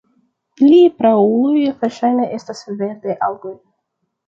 [0.67, 3.57] Iliaj prauloj verŝajne estas verdaj algoj.